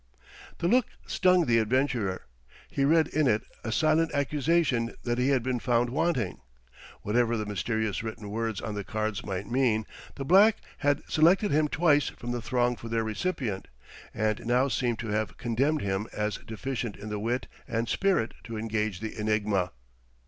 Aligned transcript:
The 0.57 0.67
look 0.67 0.87
stung 1.05 1.45
the 1.45 1.59
adventurer. 1.59 2.25
He 2.71 2.85
read 2.85 3.07
in 3.09 3.27
it 3.27 3.43
a 3.63 3.71
silent 3.71 4.11
accusation 4.15 4.95
that 5.03 5.19
he 5.19 5.29
had 5.29 5.43
been 5.43 5.59
found 5.59 5.91
wanting. 5.91 6.41
Whatever 7.03 7.37
the 7.37 7.45
mysterious 7.45 8.01
written 8.01 8.31
words 8.31 8.61
on 8.61 8.73
the 8.73 8.83
cards 8.83 9.23
might 9.23 9.45
mean, 9.45 9.85
the 10.15 10.25
black 10.25 10.57
had 10.79 11.03
selected 11.07 11.51
him 11.51 11.67
twice 11.67 12.09
from 12.09 12.31
the 12.31 12.41
throng 12.41 12.75
for 12.75 12.89
their 12.89 13.03
recipient; 13.03 13.67
and 14.11 14.43
now 14.47 14.67
seemed 14.69 14.97
to 14.97 15.09
have 15.09 15.37
condemned 15.37 15.83
him 15.83 16.07
as 16.11 16.37
deficient 16.47 16.95
in 16.95 17.09
the 17.09 17.19
wit 17.19 17.45
and 17.67 17.87
spirit 17.87 18.33
to 18.45 18.57
engage 18.57 19.01
the 19.01 19.15
enigma. 19.15 19.71